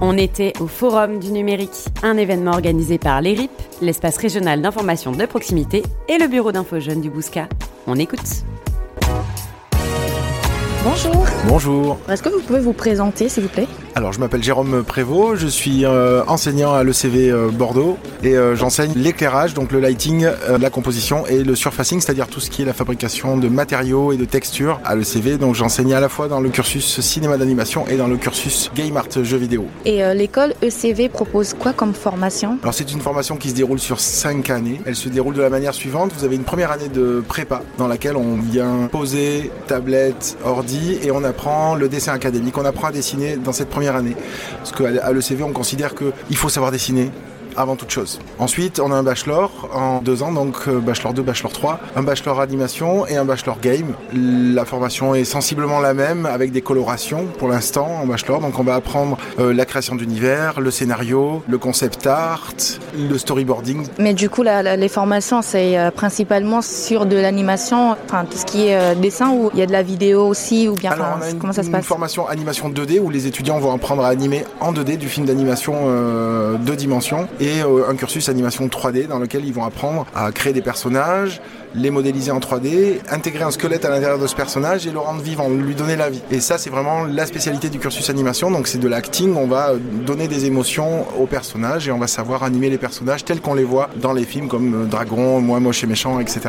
On 0.00 0.16
était 0.16 0.52
au 0.60 0.68
Forum 0.68 1.18
du 1.18 1.32
numérique, 1.32 1.86
un 2.04 2.16
événement 2.16 2.52
organisé 2.52 2.98
par 2.98 3.20
l'ERIP, 3.20 3.50
l'espace 3.82 4.16
régional 4.16 4.62
d'information 4.62 5.10
de 5.10 5.26
proximité, 5.26 5.82
et 6.08 6.18
le 6.18 6.28
bureau 6.28 6.52
d'info 6.52 6.78
jeunes 6.78 7.00
du 7.00 7.10
Bouscat. 7.10 7.48
On 7.88 7.96
écoute. 7.96 8.20
Bonjour. 10.84 11.26
Bonjour. 11.48 11.98
Est-ce 12.08 12.22
que 12.22 12.28
vous 12.28 12.40
pouvez 12.40 12.60
vous 12.60 12.72
présenter, 12.72 13.28
s'il 13.28 13.42
vous 13.42 13.48
plaît? 13.48 13.66
Alors, 13.98 14.12
je 14.12 14.20
m'appelle 14.20 14.44
Jérôme 14.44 14.84
Prévost, 14.84 15.40
je 15.40 15.48
suis 15.48 15.84
euh, 15.84 16.22
enseignant 16.28 16.72
à 16.72 16.84
l'ECV 16.84 17.32
euh, 17.32 17.48
Bordeaux 17.48 17.98
et 18.22 18.36
euh, 18.36 18.54
j'enseigne 18.54 18.92
l'éclairage, 18.94 19.54
donc 19.54 19.72
le 19.72 19.80
lighting, 19.80 20.24
la 20.56 20.70
composition 20.70 21.26
et 21.26 21.42
le 21.42 21.56
surfacing, 21.56 22.00
c'est-à-dire 22.00 22.28
tout 22.28 22.38
ce 22.38 22.48
qui 22.48 22.62
est 22.62 22.64
la 22.64 22.74
fabrication 22.74 23.36
de 23.36 23.48
matériaux 23.48 24.12
et 24.12 24.16
de 24.16 24.24
textures 24.24 24.80
à 24.84 24.94
l'ECV. 24.94 25.36
Donc, 25.36 25.56
j'enseigne 25.56 25.94
à 25.94 26.00
la 26.00 26.08
fois 26.08 26.28
dans 26.28 26.38
le 26.38 26.48
cursus 26.48 27.00
cinéma 27.00 27.38
d'animation 27.38 27.88
et 27.88 27.96
dans 27.96 28.06
le 28.06 28.16
cursus 28.16 28.70
game 28.72 28.96
art 28.96 29.08
jeux 29.20 29.36
vidéo. 29.36 29.66
Et 29.84 30.00
l'école 30.14 30.54
ECV 30.62 31.08
propose 31.08 31.54
quoi 31.54 31.72
comme 31.72 31.92
formation? 31.92 32.56
Alors, 32.62 32.74
c'est 32.74 32.92
une 32.92 33.00
formation 33.00 33.36
qui 33.36 33.50
se 33.50 33.54
déroule 33.56 33.80
sur 33.80 33.98
5 33.98 34.48
années. 34.50 34.80
Elle 34.86 34.94
se 34.94 35.08
déroule 35.08 35.34
de 35.34 35.42
la 35.42 35.50
manière 35.50 35.74
suivante. 35.74 36.12
Vous 36.16 36.24
avez 36.24 36.36
une 36.36 36.44
première 36.44 36.70
année 36.70 36.88
de 36.88 37.20
prépa 37.26 37.62
dans 37.78 37.88
laquelle 37.88 38.16
on 38.16 38.36
vient 38.36 38.88
poser 38.92 39.50
tablette, 39.66 40.38
ordi 40.44 41.00
et 41.02 41.10
on 41.10 41.24
apprend 41.24 41.74
le 41.74 41.88
dessin 41.88 42.12
académique. 42.12 42.56
On 42.58 42.64
apprend 42.64 42.86
à 42.86 42.92
dessiner 42.92 43.36
dans 43.36 43.52
cette 43.52 43.70
première 43.70 43.87
année. 43.96 44.16
Parce 44.56 44.72
qu'à 44.72 45.12
l'ECV, 45.12 45.42
on 45.42 45.52
considère 45.52 45.94
qu'il 45.94 46.36
faut 46.36 46.48
savoir 46.48 46.72
dessiner 46.72 47.10
avant 47.56 47.76
toute 47.76 47.90
chose. 47.90 48.18
Ensuite, 48.38 48.80
on 48.80 48.90
a 48.92 48.94
un 48.94 49.02
bachelor 49.02 49.68
en 49.74 50.00
deux 50.00 50.22
ans, 50.22 50.32
donc 50.32 50.56
euh, 50.68 50.78
bachelor 50.80 51.12
2, 51.14 51.22
bachelor 51.22 51.52
3, 51.52 51.80
un 51.96 52.02
bachelor 52.02 52.40
animation 52.40 53.06
et 53.06 53.16
un 53.16 53.24
bachelor 53.24 53.58
game. 53.60 53.94
La 54.12 54.64
formation 54.64 55.14
est 55.14 55.24
sensiblement 55.24 55.80
la 55.80 55.94
même 55.94 56.26
avec 56.26 56.52
des 56.52 56.60
colorations 56.62 57.26
pour 57.38 57.48
l'instant 57.48 57.88
en 58.02 58.06
bachelor. 58.06 58.40
Donc 58.40 58.58
on 58.58 58.64
va 58.64 58.74
apprendre 58.74 59.16
euh, 59.38 59.52
la 59.52 59.64
création 59.64 59.94
d'univers, 59.96 60.60
le 60.60 60.70
scénario, 60.70 61.42
le 61.48 61.58
concept 61.58 62.06
art, 62.06 62.52
le 62.96 63.16
storyboarding. 63.18 63.86
Mais 63.98 64.14
du 64.14 64.28
coup, 64.30 64.42
la- 64.42 64.62
la- 64.62 64.76
les 64.76 64.88
formations, 64.88 65.42
c'est 65.42 65.78
euh, 65.78 65.90
principalement 65.90 66.62
sur 66.62 67.06
de 67.06 67.16
l'animation, 67.16 67.96
enfin 68.04 68.24
tout 68.24 68.38
ce 68.38 68.44
qui 68.44 68.68
est 68.68 68.76
euh, 68.76 68.94
dessin, 68.94 69.30
ou 69.30 69.50
il 69.54 69.58
y 69.60 69.62
a 69.62 69.66
de 69.66 69.72
la 69.72 69.82
vidéo 69.82 70.26
aussi, 70.26 70.68
ou 70.68 70.74
bien 70.74 70.92
Alors 70.92 71.06
enfin, 71.06 71.16
on 71.20 71.22
a 71.26 71.30
une, 71.30 71.38
comment 71.38 71.52
ça 71.52 71.62
se 71.62 71.66
une 71.68 71.72
passe 71.72 71.84
formation 71.86 72.26
animation 72.28 72.68
2D 72.70 73.00
où 73.00 73.10
les 73.10 73.26
étudiants 73.26 73.58
vont 73.58 73.72
apprendre 73.74 74.04
à 74.04 74.08
animer 74.08 74.44
en 74.60 74.72
2D 74.72 74.96
du 74.96 75.08
film 75.08 75.26
d'animation 75.26 75.74
deux 76.60 76.76
dimensions 76.76 77.28
et 77.40 77.47
euh, 77.62 77.88
un 77.88 77.94
cursus 77.94 78.28
animation 78.28 78.66
3D 78.66 79.06
dans 79.06 79.18
lequel 79.18 79.44
ils 79.44 79.52
vont 79.52 79.64
apprendre 79.64 80.06
à 80.14 80.30
créer 80.32 80.52
des 80.52 80.60
personnages, 80.60 81.40
les 81.74 81.90
modéliser 81.90 82.30
en 82.30 82.38
3D, 82.38 82.98
intégrer 83.10 83.44
un 83.44 83.50
squelette 83.50 83.84
à 83.84 83.90
l'intérieur 83.90 84.18
de 84.18 84.26
ce 84.26 84.34
personnage 84.34 84.86
et 84.86 84.90
le 84.90 84.98
rendre 84.98 85.22
vivant, 85.22 85.48
lui 85.48 85.74
donner 85.74 85.96
la 85.96 86.10
vie. 86.10 86.22
Et 86.30 86.40
ça 86.40 86.58
c'est 86.58 86.70
vraiment 86.70 87.04
la 87.04 87.26
spécialité 87.26 87.68
du 87.68 87.78
cursus 87.78 88.08
animation, 88.10 88.50
donc 88.50 88.68
c'est 88.68 88.78
de 88.78 88.88
l'acting, 88.88 89.34
on 89.36 89.46
va 89.46 89.70
euh, 89.70 89.78
donner 90.06 90.28
des 90.28 90.46
émotions 90.46 91.06
aux 91.18 91.26
personnages 91.26 91.88
et 91.88 91.92
on 91.92 91.98
va 91.98 92.06
savoir 92.06 92.42
animer 92.42 92.70
les 92.70 92.78
personnages 92.78 93.24
tels 93.24 93.40
qu'on 93.40 93.54
les 93.54 93.64
voit 93.64 93.90
dans 93.96 94.12
les 94.12 94.24
films 94.24 94.48
comme 94.48 94.82
euh, 94.82 94.86
Dragon, 94.86 95.40
Moi 95.40 95.60
Moche 95.60 95.84
et 95.84 95.86
Méchant, 95.86 96.20
etc. 96.20 96.40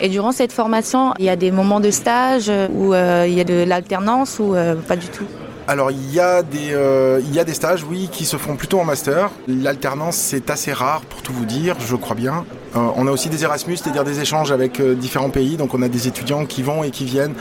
Et 0.00 0.08
durant 0.08 0.32
cette 0.32 0.52
formation, 0.52 1.12
il 1.18 1.24
y 1.24 1.30
a 1.30 1.36
des 1.36 1.50
moments 1.50 1.80
de 1.80 1.90
stage 1.90 2.50
où 2.70 2.94
il 2.94 3.32
y 3.32 3.40
a 3.40 3.44
de 3.44 3.64
l'alternance 3.64 4.38
ou 4.38 4.54
pas 4.86 4.96
du 4.96 5.06
tout? 5.08 5.26
Alors 5.68 5.90
il 5.90 6.14
y 6.14 6.20
a 6.20 6.44
des 6.44 6.72
euh, 6.74 7.20
il 7.24 7.34
y 7.34 7.40
a 7.40 7.44
des 7.44 7.54
stages 7.54 7.82
oui 7.82 8.08
qui 8.12 8.24
se 8.24 8.36
font 8.36 8.54
plutôt 8.54 8.78
en 8.78 8.84
master. 8.84 9.30
L'alternance 9.48 10.14
c'est 10.14 10.48
assez 10.48 10.72
rare 10.72 11.00
pour 11.00 11.22
tout 11.22 11.32
vous 11.32 11.44
dire, 11.44 11.74
je 11.80 11.96
crois 11.96 12.14
bien. 12.14 12.44
Euh, 12.76 12.88
on 12.94 13.08
a 13.08 13.10
aussi 13.10 13.30
des 13.30 13.42
Erasmus, 13.42 13.78
c'est-à-dire 13.78 14.04
des 14.04 14.20
échanges 14.20 14.52
avec 14.52 14.78
euh, 14.78 14.94
différents 14.94 15.30
pays. 15.30 15.56
Donc 15.56 15.74
on 15.74 15.82
a 15.82 15.88
des 15.88 16.06
étudiants 16.06 16.46
qui 16.46 16.62
vont 16.62 16.84
et 16.84 16.92
qui 16.92 17.04
viennent 17.04 17.34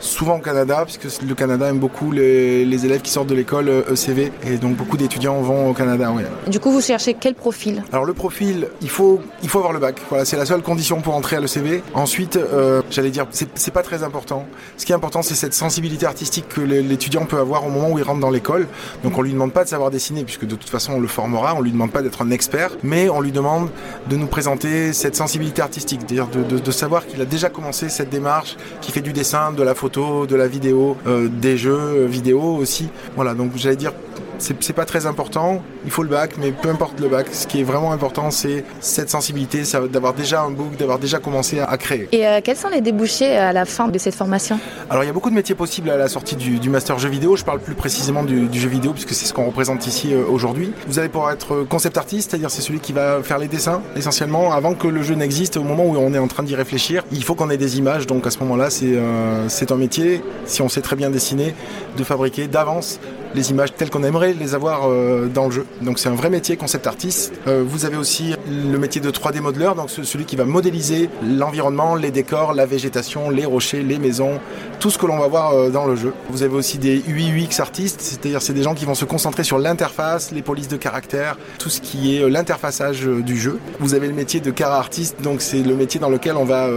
souvent 0.00 0.36
au 0.36 0.40
Canada, 0.40 0.84
puisque 0.84 1.22
le 1.22 1.34
Canada 1.34 1.66
aime 1.68 1.78
beaucoup 1.78 2.12
les, 2.12 2.64
les 2.64 2.86
élèves 2.86 3.02
qui 3.02 3.10
sortent 3.10 3.28
de 3.28 3.34
l'école 3.34 3.68
euh, 3.68 3.82
ECV, 3.92 4.32
et 4.46 4.56
donc 4.56 4.76
beaucoup 4.76 4.96
d'étudiants 4.96 5.40
vont 5.40 5.70
au 5.70 5.74
Canada. 5.74 6.12
Oui. 6.14 6.22
Du 6.50 6.60
coup, 6.60 6.70
vous 6.70 6.80
cherchez 6.80 7.14
quel 7.14 7.34
profil? 7.34 7.82
Alors 7.92 8.04
le 8.04 8.14
profil, 8.14 8.68
il 8.82 8.90
faut, 8.90 9.20
il 9.42 9.48
faut 9.48 9.58
avoir 9.58 9.72
le 9.72 9.78
bac. 9.80 10.00
Voilà, 10.08 10.24
c'est 10.24 10.36
la 10.36 10.46
seule 10.46 10.62
condition 10.62 11.00
pour 11.00 11.14
entrer 11.14 11.36
à 11.36 11.40
l'ECV. 11.40 11.82
Ensuite, 11.94 12.36
euh, 12.36 12.82
j'allais 12.90 13.10
dire, 13.10 13.26
c'est 13.30 13.70
pas 13.72 13.82
très 13.82 14.02
important. 14.02 14.46
Ce 14.76 14.84
qui 14.86 14.92
est 14.92 14.94
important, 14.94 15.22
c'est 15.22 15.34
cette 15.34 15.54
sensibilité 15.54 16.06
artistique 16.06 16.48
que 16.48 16.60
l'é- 16.60 16.82
l'étudiant 16.82 17.24
peut 17.24 17.38
avoir 17.38 17.66
au 17.66 17.70
moment 17.70 17.90
où 17.90 17.98
il 17.98 18.04
rentre 18.04 18.20
dans 18.20 18.30
l'école. 18.30 18.66
Donc 19.04 19.18
on 19.18 19.22
lui 19.22 19.32
demande 19.32 19.52
pas 19.52 19.64
de 19.64 19.68
savoir 19.68 19.90
dessiner, 19.90 20.24
puisque 20.24 20.46
de 20.46 20.54
toute 20.56 20.70
façon 20.70 20.94
on 20.94 21.00
le 21.00 21.08
formera. 21.08 21.54
On 21.54 21.60
lui 21.60 21.72
demande 21.72 21.90
pas 21.90 22.02
d'être 22.02 22.22
un 22.22 22.30
expert, 22.30 22.70
mais 22.82 23.08
on 23.08 23.20
lui 23.20 23.32
demande 23.32 23.68
de 24.08 24.16
nous 24.16 24.26
présenter 24.26 24.92
cette 24.92 25.16
sensibilité 25.16 25.62
artistique, 25.62 26.00
c'est-à-dire 26.06 26.28
de, 26.28 26.42
de- 26.42 26.58
de 26.58 26.70
savoir 26.70 27.06
qu'il 27.06 27.20
a 27.20 27.24
déjà 27.24 27.48
commencé 27.48 27.88
cette 27.88 28.10
démarche, 28.10 28.56
qu'il 28.80 28.92
fait 28.94 29.00
du 29.00 29.12
dessin, 29.12 29.52
de 29.52 29.62
la 29.62 29.74
photo, 29.74 29.87
de 29.88 30.36
la 30.36 30.46
vidéo, 30.46 30.96
euh, 31.06 31.28
des 31.28 31.56
jeux 31.56 31.72
euh, 31.72 32.06
vidéo 32.06 32.40
aussi. 32.40 32.88
Voilà, 33.16 33.34
donc 33.34 33.52
j'allais 33.56 33.76
dire 33.76 33.92
c'est 34.38 34.72
pas 34.72 34.84
très 34.84 35.06
important, 35.06 35.62
il 35.84 35.90
faut 35.90 36.02
le 36.02 36.08
bac, 36.08 36.32
mais 36.38 36.52
peu 36.52 36.68
importe 36.68 37.00
le 37.00 37.08
bac, 37.08 37.26
ce 37.32 37.46
qui 37.46 37.60
est 37.60 37.64
vraiment 37.64 37.92
important, 37.92 38.30
c'est 38.30 38.64
cette 38.80 39.10
sensibilité, 39.10 39.62
d'avoir 39.90 40.14
déjà 40.14 40.42
un 40.42 40.50
book, 40.50 40.76
d'avoir 40.76 40.98
déjà 40.98 41.18
commencé 41.18 41.60
à, 41.60 41.64
à 41.64 41.76
créer. 41.76 42.08
Et 42.12 42.26
euh, 42.26 42.40
quels 42.42 42.56
sont 42.56 42.68
les 42.68 42.80
débouchés 42.80 43.36
à 43.36 43.52
la 43.52 43.64
fin 43.64 43.88
de 43.88 43.98
cette 43.98 44.14
formation? 44.14 44.58
Alors 44.90 45.02
il 45.04 45.06
y 45.06 45.10
a 45.10 45.12
beaucoup 45.12 45.30
de 45.30 45.34
métiers 45.34 45.54
possibles 45.54 45.90
à 45.90 45.96
la 45.96 46.08
sortie 46.08 46.36
du, 46.36 46.58
du 46.58 46.70
master 46.70 46.98
jeu 46.98 47.08
vidéo, 47.08 47.36
je 47.36 47.44
parle 47.44 47.60
plus 47.60 47.74
précisément 47.74 48.22
du, 48.22 48.46
du 48.46 48.60
jeu 48.60 48.68
vidéo, 48.68 48.92
puisque 48.92 49.12
c'est 49.12 49.26
ce 49.26 49.32
qu'on 49.34 49.46
représente 49.46 49.86
ici 49.86 50.12
euh, 50.12 50.24
aujourd'hui. 50.28 50.72
Vous 50.86 50.98
allez 50.98 51.08
pouvoir 51.08 51.32
être 51.32 51.64
concept 51.68 51.98
artiste, 51.98 52.30
c'est-à-dire 52.30 52.50
c'est 52.50 52.62
celui 52.62 52.80
qui 52.80 52.92
va 52.92 53.22
faire 53.22 53.38
les 53.38 53.48
dessins, 53.48 53.82
essentiellement, 53.96 54.52
avant 54.52 54.74
que 54.74 54.88
le 54.88 55.02
jeu 55.02 55.14
n'existe, 55.14 55.56
au 55.56 55.64
moment 55.64 55.84
où 55.84 55.96
on 55.96 56.14
est 56.14 56.18
en 56.18 56.28
train 56.28 56.42
d'y 56.42 56.54
réfléchir, 56.54 57.04
il 57.12 57.24
faut 57.24 57.34
qu'on 57.34 57.50
ait 57.50 57.56
des 57.56 57.78
images, 57.78 58.06
donc 58.06 58.26
à 58.26 58.30
ce 58.30 58.38
moment-là, 58.40 58.70
c'est 58.70 58.94
euh, 58.96 59.48
c'est 59.48 59.72
un 59.72 59.76
métier, 59.76 60.22
si 60.44 60.62
on 60.62 60.68
sait 60.68 60.80
très 60.80 60.96
bien 60.96 61.10
dessiner, 61.10 61.54
de 61.96 62.04
fabriquer 62.04 62.46
d'avance 62.48 63.00
les 63.34 63.50
images 63.50 63.74
telles 63.74 63.90
qu'on 63.90 64.02
aimerait 64.04 64.32
les 64.32 64.54
avoir 64.54 64.88
euh, 64.88 65.26
dans 65.26 65.46
le 65.46 65.50
jeu. 65.50 65.66
Donc 65.82 65.98
c'est 65.98 66.08
un 66.08 66.14
vrai 66.14 66.30
métier, 66.30 66.56
concept 66.56 66.86
artiste. 66.86 67.32
Euh, 67.46 67.62
vous 67.66 67.84
avez 67.84 67.96
aussi 67.96 68.34
le 68.50 68.78
métier 68.78 69.00
de 69.00 69.10
3D 69.10 69.40
modeler, 69.40 69.70
donc 69.76 69.90
ce- 69.90 70.02
celui 70.02 70.24
qui 70.24 70.36
va 70.36 70.44
modéliser 70.44 71.08
l'environnement, 71.22 71.94
les 71.94 72.10
décors, 72.10 72.54
la 72.54 72.66
végétation, 72.66 73.30
les 73.30 73.44
rochers, 73.44 73.82
les 73.82 73.98
maisons, 73.98 74.40
tout 74.80 74.90
ce 74.90 74.98
que 74.98 75.06
l'on 75.06 75.18
va 75.18 75.28
voir 75.28 75.52
euh, 75.52 75.70
dans 75.70 75.84
le 75.86 75.96
jeu. 75.96 76.12
Vous 76.30 76.42
avez 76.42 76.54
aussi 76.54 76.78
des 76.78 76.98
UX 77.08 77.60
artistes, 77.60 78.00
c'est-à-dire 78.00 78.40
c'est 78.42 78.52
des 78.54 78.62
gens 78.62 78.74
qui 78.74 78.84
vont 78.84 78.94
se 78.94 79.04
concentrer 79.04 79.44
sur 79.44 79.58
l'interface, 79.58 80.30
les 80.32 80.42
polices 80.42 80.68
de 80.68 80.76
caractère, 80.76 81.36
tout 81.58 81.68
ce 81.68 81.80
qui 81.80 82.16
est 82.16 82.28
l'interfaçage 82.28 83.02
du 83.04 83.38
jeu. 83.38 83.58
Vous 83.80 83.94
avez 83.94 84.06
le 84.08 84.14
métier 84.14 84.40
de 84.40 84.50
cara 84.50 84.78
artiste, 84.78 85.16
donc 85.22 85.42
c'est 85.42 85.62
le 85.62 85.74
métier 85.74 86.00
dans 86.00 86.08
lequel 86.10 86.36
on 86.36 86.44
va 86.44 86.68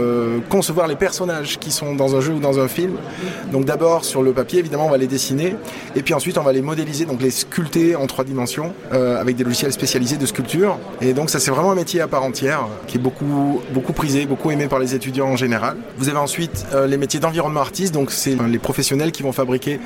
concevoir 0.49 0.87
les 0.87 0.95
personnages 0.95 1.59
qui 1.59 1.71
sont 1.71 1.95
dans 1.95 2.15
un 2.15 2.21
jeu 2.21 2.33
ou 2.33 2.39
dans 2.39 2.59
un 2.59 2.67
film. 2.67 2.95
Donc 3.51 3.65
d'abord 3.65 4.03
sur 4.05 4.21
le 4.23 4.31
papier, 4.33 4.59
évidemment, 4.59 4.87
on 4.87 4.89
va 4.91 4.97
les 4.97 5.07
dessiner, 5.07 5.55
et 5.95 6.01
puis 6.01 6.13
ensuite 6.13 6.37
on 6.41 6.43
va 6.43 6.53
les 6.53 6.61
modéliser, 6.61 7.05
donc 7.05 7.21
les 7.21 7.29
sculpter 7.29 7.95
en 7.95 8.07
trois 8.07 8.23
dimensions 8.23 8.73
euh, 8.93 9.21
avec 9.21 9.35
des 9.35 9.43
logiciels 9.43 9.71
spécialisés 9.71 10.17
de 10.17 10.25
sculpture. 10.25 10.77
Et 10.99 11.13
donc 11.13 11.29
ça 11.29 11.39
c'est 11.39 11.51
vraiment 11.51 11.71
un 11.71 11.75
métier 11.75 12.01
à 12.01 12.07
part 12.07 12.23
entière 12.23 12.67
qui 12.87 12.97
est 12.97 12.99
beaucoup 12.99 13.61
beaucoup 13.71 13.93
prisé, 13.93 14.25
beaucoup 14.25 14.49
aimé 14.49 14.67
par 14.67 14.79
les 14.79 14.95
étudiants 14.95 15.27
en 15.27 15.35
général. 15.35 15.77
Vous 15.97 16.09
avez 16.09 16.17
ensuite 16.17 16.65
euh, 16.73 16.87
les 16.87 16.97
métiers 16.97 17.19
d'environnement 17.19 17.61
artiste, 17.61 17.93
donc 17.93 18.11
c'est 18.11 18.39
euh, 18.39 18.47
les 18.47 18.59
professionnels 18.59 19.11
qui 19.11 19.21
vont 19.21 19.31
fabriquer 19.31 19.79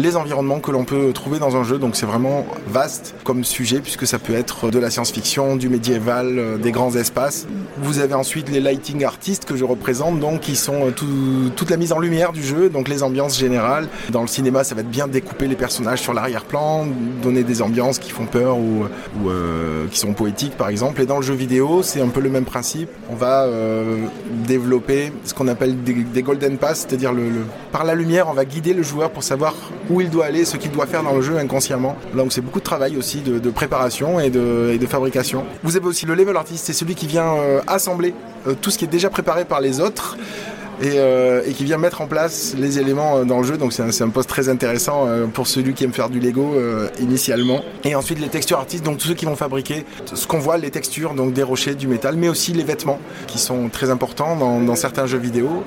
les 0.00 0.16
environnements 0.16 0.60
que 0.60 0.70
l'on 0.70 0.84
peut 0.84 1.12
trouver 1.12 1.38
dans 1.38 1.56
un 1.56 1.62
jeu. 1.64 1.78
Donc 1.78 1.94
c'est 1.94 2.06
vraiment 2.06 2.46
vaste 2.66 3.14
comme 3.24 3.44
sujet 3.44 3.80
puisque 3.80 4.06
ça 4.06 4.18
peut 4.18 4.34
être 4.34 4.70
de 4.70 4.78
la 4.78 4.90
science-fiction, 4.90 5.56
du 5.56 5.68
médiéval, 5.68 6.38
euh, 6.38 6.56
des 6.56 6.72
grands 6.72 6.94
espaces. 6.96 7.46
Vous 7.82 7.98
avez 7.98 8.14
ensuite 8.14 8.48
les 8.50 8.60
lighting 8.60 9.04
artistes 9.04 9.44
que 9.44 9.56
je 9.56 9.64
représente, 9.64 10.18
donc 10.18 10.40
qui 10.40 10.56
sont 10.56 10.86
euh, 10.86 10.90
tout- 10.90 11.50
toute 11.54 11.70
la 11.70 11.76
mise 11.76 11.92
en 11.92 11.98
lumière 11.98 12.32
du 12.32 12.42
jeu, 12.42 12.70
donc 12.70 12.88
les 12.88 13.02
ambiances 13.02 13.38
générales. 13.38 13.88
Dans 14.10 14.22
le 14.22 14.26
cinéma, 14.28 14.64
ça 14.64 14.74
va 14.74 14.80
être 14.80 14.90
bien 14.90 15.06
découper 15.06 15.46
les 15.48 15.56
personnages 15.56 16.00
sur 16.00 16.14
l'arrière-plan, 16.14 16.86
donner 17.22 17.42
des 17.42 17.60
ambiances 17.62 17.98
qui 17.98 18.10
font 18.10 18.26
peur 18.26 18.56
ou, 18.58 18.84
euh, 19.28 19.86
qui 19.90 19.98
sont 19.98 20.14
poétiques 20.14 20.56
par 20.56 20.68
exemple. 20.70 21.02
Et 21.02 21.06
dans 21.06 21.16
le 21.16 21.22
jeu 21.22 21.34
vidéo, 21.34 21.82
c'est 21.82 22.00
un 22.00 22.08
peu 22.08 22.20
le 22.20 22.30
même 22.30 22.44
principe. 22.44 22.88
On 23.10 23.14
va 23.16 23.46
développer 24.46 25.12
ce 25.24 25.34
qu'on 25.34 25.48
appelle 25.48 25.82
des, 25.82 26.22
golden 26.22 26.56
pass, 26.58 26.86
c'est-à-dire 26.88 27.12
par 27.72 27.84
la 27.84 27.94
lumière, 27.94 28.28
on 28.28 28.32
va 28.32 28.44
guider 28.44 28.72
le 28.72 28.82
joueur 28.82 29.10
pour 29.10 29.22
savoir 29.22 29.54
où 29.90 30.00
il 30.00 30.08
doit 30.08 30.26
aller, 30.26 30.44
ce 30.44 30.56
qu'il 30.56 30.70
doit 30.70 30.86
faire 30.86 31.02
dans 31.02 31.14
le 31.14 31.20
jeu 31.20 31.36
inconsciemment. 31.36 31.96
Donc 32.14 32.32
c'est 32.32 32.40
beaucoup 32.40 32.60
de 32.60 32.64
travail 32.64 32.96
aussi 32.96 33.20
de, 33.20 33.50
préparation 33.50 34.20
et 34.20 34.30
de, 34.30 34.70
et 34.72 34.78
de 34.78 34.86
fabrication. 34.86 35.44
Vous 35.62 35.76
avez 35.76 35.86
aussi 35.86 36.06
le 36.06 36.14
level 36.14 36.36
artist, 36.36 36.64
c'est 36.64 36.72
celui 36.72 36.94
qui 36.94 37.06
vient 37.06 37.34
euh, 37.34 37.60
assembler 37.66 38.14
euh, 38.46 38.54
tout 38.54 38.70
ce 38.70 38.78
qui 38.78 38.84
est 38.84 38.88
déjà 38.88 39.10
préparé 39.10 39.44
par 39.44 39.60
les 39.60 39.80
autres 39.80 40.16
et, 40.80 40.92
euh, 40.96 41.42
et 41.46 41.52
qui 41.52 41.64
vient 41.64 41.78
mettre 41.78 42.00
en 42.00 42.06
place 42.06 42.54
les 42.58 42.78
éléments 42.78 43.18
euh, 43.18 43.24
dans 43.24 43.38
le 43.40 43.46
jeu. 43.46 43.56
Donc 43.56 43.72
c'est 43.72 44.02
un, 44.02 44.08
poste 44.08 44.28
très 44.28 44.48
intéressant 44.48 45.06
euh, 45.06 45.26
pour 45.26 45.46
celui 45.46 45.74
qui 45.74 45.84
aime 45.84 45.92
faire 45.92 46.08
du 46.10 46.20
Lego 46.20 46.54
euh, 46.54 46.88
initialement. 47.00 47.60
Et 47.84 47.94
ensuite 47.94 48.20
les 48.20 48.28
textures 48.28 48.58
artistes, 48.58 48.84
donc 48.84 48.98
tous 48.98 49.08
ceux 49.08 49.14
qui 49.14 49.24
vont 49.24 49.36
fabriquer 49.36 49.84
ce 50.12 50.26
qu'on 50.26 50.38
voit, 50.38 50.58
les 50.58 50.70
textures, 50.70 51.14
donc 51.14 51.32
des 51.32 51.42
rochers, 51.42 51.74
du 51.74 51.86
métal, 51.86 52.16
mais 52.16 52.28
aussi 52.28 52.52
les 52.52 52.64
vêtements 52.64 52.98
qui 53.26 53.38
sont 53.38 53.68
très 53.68 53.90
importants 53.90 54.36
dans, 54.36 54.60
dans 54.60 54.74
certains 54.76 55.06
jeux 55.06 55.18
vidéo. 55.18 55.62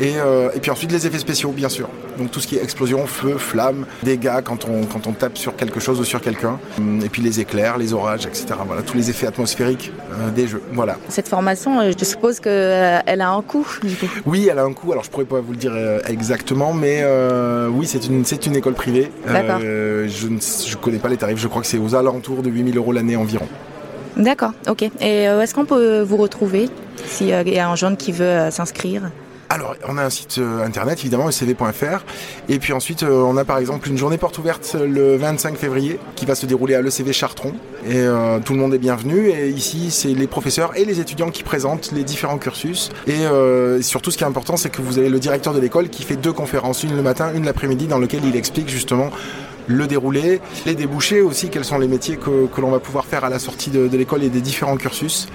Et, 0.00 0.14
euh, 0.16 0.50
et 0.54 0.60
puis 0.60 0.70
ensuite 0.70 0.92
les 0.92 1.06
effets 1.06 1.18
spéciaux, 1.18 1.50
bien 1.50 1.68
sûr. 1.68 1.88
Donc 2.18 2.30
tout 2.30 2.40
ce 2.40 2.46
qui 2.46 2.56
est 2.56 2.62
explosion, 2.62 3.06
feu, 3.06 3.36
flamme, 3.38 3.86
dégâts 4.02 4.40
quand 4.44 4.66
on, 4.68 4.84
quand 4.84 5.06
on 5.06 5.12
tape 5.12 5.38
sur 5.38 5.56
quelque 5.56 5.80
chose 5.80 5.98
ou 6.00 6.04
sur 6.04 6.20
quelqu'un. 6.20 6.58
Hum, 6.78 7.00
Et 7.04 7.08
puis 7.08 7.22
les 7.22 7.40
éclairs, 7.40 7.78
les 7.78 7.92
orages, 7.92 8.26
etc. 8.26 8.46
Voilà, 8.66 8.82
tous 8.82 8.96
les 8.96 9.10
effets 9.10 9.26
atmosphériques 9.26 9.92
des 10.34 10.46
jeux. 10.46 10.62
Voilà. 10.72 10.96
Cette 11.08 11.28
formation, 11.28 11.80
je 11.90 12.04
suppose 12.04 12.40
qu'elle 12.40 13.20
a 13.20 13.30
un 13.30 13.42
coût. 13.42 13.66
du 13.82 13.94
coup. 13.94 14.06
Oui, 14.26 14.48
elle 14.50 14.57
a 14.58 14.64
un 14.64 14.72
coût. 14.72 14.92
Alors 14.92 15.04
je 15.04 15.10
pourrais 15.10 15.24
pas 15.24 15.40
vous 15.40 15.52
le 15.52 15.58
dire 15.58 15.72
euh, 15.74 16.00
exactement, 16.06 16.72
mais 16.72 17.00
euh, 17.02 17.68
oui, 17.68 17.86
c'est 17.86 18.06
une, 18.06 18.24
c'est 18.24 18.46
une 18.46 18.56
école 18.56 18.74
privée. 18.74 19.10
Euh, 19.28 20.08
je 20.08 20.28
ne 20.28 20.38
je 20.40 20.76
connais 20.76 20.98
pas 20.98 21.08
les 21.08 21.16
tarifs. 21.16 21.38
Je 21.38 21.48
crois 21.48 21.62
que 21.62 21.68
c'est 21.68 21.78
aux 21.78 21.94
alentours 21.94 22.42
de 22.42 22.50
8000 22.50 22.76
euros 22.76 22.92
l'année 22.92 23.16
environ. 23.16 23.46
D'accord, 24.16 24.52
ok. 24.68 24.82
Et 25.00 25.24
est-ce 25.24 25.54
qu'on 25.54 25.64
peut 25.64 26.00
vous 26.00 26.16
retrouver 26.16 26.68
s'il 27.06 27.28
y 27.28 27.58
a 27.58 27.70
un 27.70 27.76
jeune 27.76 27.96
qui 27.96 28.10
veut 28.12 28.50
s'inscrire? 28.50 29.10
Alors, 29.50 29.74
on 29.88 29.96
a 29.96 30.04
un 30.04 30.10
site 30.10 30.36
euh, 30.38 30.62
internet, 30.62 30.98
évidemment, 31.00 31.30
ecv.fr. 31.30 32.04
Et 32.50 32.58
puis 32.58 32.74
ensuite, 32.74 33.02
euh, 33.02 33.22
on 33.22 33.38
a 33.38 33.46
par 33.46 33.56
exemple 33.56 33.88
une 33.88 33.96
journée 33.96 34.18
porte 34.18 34.36
ouverte 34.36 34.76
le 34.78 35.16
25 35.16 35.56
février 35.56 35.98
qui 36.16 36.26
va 36.26 36.34
se 36.34 36.44
dérouler 36.44 36.74
à 36.74 36.82
l'ECV 36.82 37.14
Chartron. 37.14 37.54
Et 37.86 37.96
euh, 37.96 38.40
tout 38.40 38.52
le 38.52 38.58
monde 38.58 38.74
est 38.74 38.78
bienvenu. 38.78 39.30
Et 39.30 39.48
ici, 39.48 39.90
c'est 39.90 40.08
les 40.08 40.26
professeurs 40.26 40.76
et 40.76 40.84
les 40.84 41.00
étudiants 41.00 41.30
qui 41.30 41.44
présentent 41.44 41.92
les 41.92 42.04
différents 42.04 42.36
cursus. 42.36 42.90
Et 43.06 43.24
surtout, 43.80 44.10
ce 44.10 44.18
qui 44.18 44.24
est 44.24 44.26
important, 44.26 44.56
c'est 44.56 44.70
que 44.70 44.82
vous 44.82 44.98
avez 44.98 45.08
le 45.08 45.18
directeur 45.18 45.54
de 45.54 45.60
l'école 45.60 45.88
qui 45.88 46.02
fait 46.02 46.16
deux 46.16 46.32
conférences, 46.32 46.82
une 46.82 46.94
le 46.94 47.02
matin, 47.02 47.32
une 47.34 47.44
l'après-midi, 47.44 47.86
dans 47.86 47.98
lequel 47.98 48.24
il 48.24 48.36
explique 48.36 48.68
justement 48.68 49.10
le 49.68 49.86
déroulé, 49.86 50.40
les 50.66 50.74
débouchés 50.74 51.20
aussi, 51.20 51.48
quels 51.50 51.64
sont 51.64 51.78
les 51.78 51.86
métiers 51.88 52.16
que, 52.16 52.46
que 52.46 52.60
l'on 52.60 52.70
va 52.70 52.80
pouvoir 52.80 53.04
faire 53.04 53.22
à 53.24 53.28
la 53.28 53.38
sortie 53.38 53.70
de, 53.70 53.86
de 53.86 53.96
l'école 53.96 54.24
et 54.24 54.28
des 54.30 54.40
différents 54.40 54.76
cursus, 54.76 55.28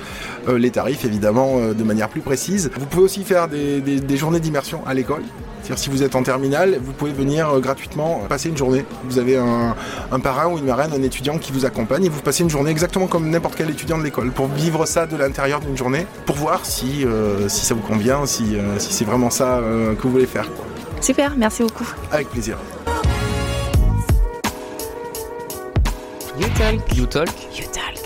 Euh, 0.50 0.58
les 0.60 0.72
tarifs 0.72 1.06
évidemment 1.06 1.52
euh, 1.60 1.74
de 1.74 1.84
manière 1.86 2.10
plus 2.10 2.20
précise. 2.20 2.70
Vous 2.78 2.86
pouvez 2.86 3.04
aussi 3.06 3.24
faire 3.24 3.48
des, 3.48 3.80
des- 3.80 4.02
des 4.02 4.18
journées 4.18 4.42
d'immersion 4.42 4.82
à 4.86 4.94
l'école. 4.94 5.24
C'est-à-dire 5.62 5.80
si 5.82 5.90
vous 5.90 6.04
êtes 6.04 6.16
en 6.18 6.24
terminale, 6.24 6.78
vous 6.84 6.92
pouvez 6.92 7.14
venir 7.14 7.48
euh, 7.50 7.60
gratuitement 7.62 8.22
passer 8.28 8.50
une 8.50 8.58
journée. 8.58 8.84
Vous 9.06 9.20
avez 9.20 9.38
un, 9.38 9.74
un 10.12 10.20
parrain 10.20 10.48
ou 10.52 10.58
une 10.58 10.66
marraine, 10.66 10.92
un 10.94 11.02
étudiant 11.02 11.38
qui 11.38 11.54
vous 11.54 11.64
accompagne 11.66 12.04
et 12.04 12.10
vous 12.10 12.20
passez 12.20 12.44
une 12.44 12.50
journée 12.50 12.72
exactement 12.72 13.08
comme 13.08 13.30
n'importe 13.30 13.56
quel 13.56 13.70
étudiant 13.70 13.98
de 13.98 14.04
l'école 14.04 14.32
pour 14.32 14.48
vivre 14.48 14.86
ça 14.86 15.06
de 15.06 15.16
l'intérieur 15.16 15.62
d'une 15.62 15.78
journée, 15.78 16.06
pour 16.26 16.36
voir 16.36 16.66
si, 16.66 17.06
euh, 17.06 17.48
si 17.48 17.66
ça 17.66 17.74
vous 17.74 17.82
convient, 17.94 18.26
si, 18.26 18.58
si 18.80 18.92
c'est 18.92 19.06
vraiment 19.06 19.30
ça 19.30 19.62
que 19.98 20.02
vous 20.04 20.12
voulez 20.12 20.26
faire. 20.26 20.48
quoi. 20.54 20.66
Super, 21.00 21.36
merci 21.38 21.64
beaucoup. 21.64 21.88
Avec 22.12 22.28
plaisir. 22.30 22.58
You 26.60 27.08
Talk. 27.08 27.30
You 27.58 27.66
Talk. 27.74 28.03